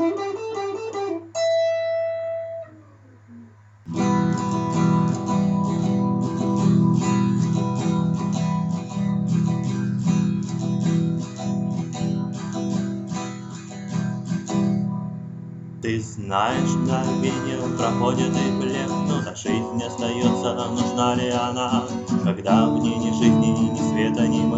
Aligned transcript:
Ты 0.00 0.06
знаешь, 16.00 16.70
мгновение 16.70 17.60
проходит 17.76 18.30
и 18.30 18.50
блекнут, 18.58 19.26
А 19.26 19.34
жизнь 19.34 19.82
остается, 19.84 20.70
нужна 20.70 21.14
ли 21.16 21.28
она? 21.28 21.84
Когда 22.24 22.70
в 22.70 22.78
ней 22.78 22.96
ни 22.96 23.12
жизни, 23.12 23.48
ни 23.48 23.76
света, 23.76 24.26
ни 24.26 24.49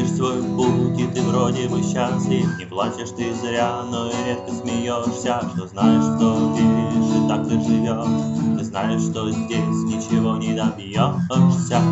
Видишь 0.00 0.16
свой 0.16 0.42
путь, 0.42 0.98
и 0.98 1.06
ты 1.08 1.20
вроде 1.20 1.68
бы 1.68 1.82
счастлив. 1.82 2.58
Не 2.58 2.64
плачешь 2.64 3.10
ты 3.10 3.34
зря, 3.34 3.82
но 3.90 4.08
и 4.08 4.14
редко 4.26 4.50
смеешься 4.50 5.42
Что 5.54 5.66
знаешь, 5.66 6.04
что 6.04 6.54
веришь, 6.56 7.24
и 7.24 7.28
так 7.28 7.46
ты 7.46 7.60
живешь. 7.60 8.58
Ты 8.58 8.64
знаешь, 8.64 9.02
что 9.02 9.30
здесь 9.30 9.84
ничего 9.84 10.36
не 10.38 10.54
добьешься. 10.54 11.82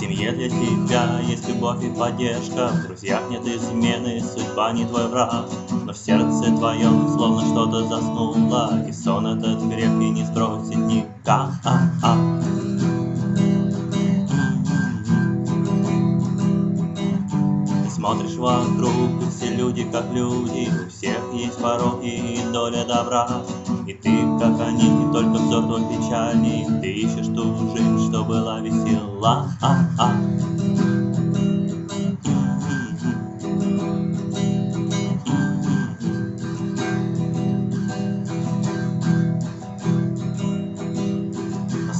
Семье 0.00 0.32
для 0.32 0.48
тебя 0.48 1.20
есть 1.28 1.48
любовь 1.48 1.84
и 1.84 1.90
поддержка. 1.96 2.72
В 2.72 2.86
друзьях 2.88 3.20
нет 3.30 3.46
измены, 3.46 4.20
судьба 4.20 4.72
не 4.72 4.84
твой 4.84 5.06
враг. 5.06 5.46
Но 5.84 5.92
в 5.92 5.96
сердце 5.96 6.44
твоем 6.56 7.08
словно 7.08 7.42
что-то 7.42 7.88
заснуло 7.88 8.84
И 8.88 8.92
сон 8.92 9.26
этот 9.26 9.60
крепкий 9.68 10.10
не 10.10 10.24
сбросит 10.24 10.76
никак 10.76 11.50
смотришь 18.02 18.34
вокруг, 18.34 19.22
и 19.22 19.30
все 19.30 19.54
люди 19.54 19.84
как 19.84 20.12
люди 20.12 20.68
У 20.68 20.90
всех 20.90 21.20
есть 21.32 21.56
пороки 21.58 22.06
и 22.06 22.40
доля 22.52 22.84
добра. 22.84 23.28
И 23.86 23.92
ты, 23.92 24.10
как 24.40 24.60
они, 24.60 25.12
только 25.12 25.38
взор 25.38 25.62
твой 25.66 25.82
печальный. 25.82 26.66
Ты 26.80 26.92
ищешь 26.92 27.26
ту 27.26 27.54
жизнь, 27.70 28.08
что 28.08 28.24
была 28.24 28.58
весела. 28.58 29.46
Но 29.60 30.31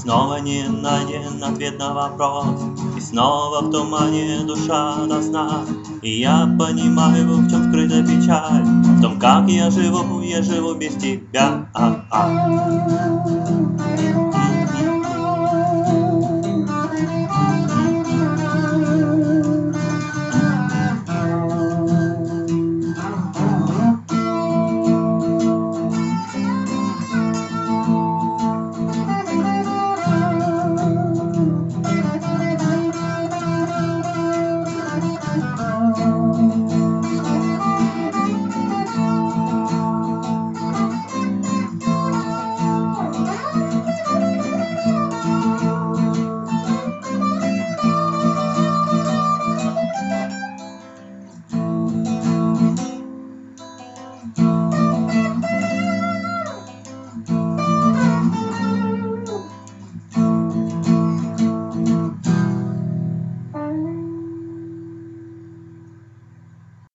снова 0.02 0.40
не 0.40 0.64
найден 0.68 1.42
ответ 1.42 1.78
на 1.78 1.94
вопрос. 1.94 2.46
И 2.96 3.00
снова 3.00 3.62
в 3.62 3.70
тумане 3.70 4.40
душа 4.44 5.06
до 5.06 5.22
сна 5.22 5.64
И 6.02 6.20
я 6.20 6.48
понимаю, 6.58 7.26
в 7.26 7.50
чем 7.50 7.68
скрыта 7.68 8.02
печаль. 8.02 8.64
В 8.64 9.02
том, 9.02 9.18
как 9.20 9.48
я 9.48 9.70
живу, 9.70 10.20
я 10.22 10.42
живу 10.42 10.74
без 10.74 10.94
тебя. 10.96 11.68
а 11.74 12.04
-а. 12.10 13.91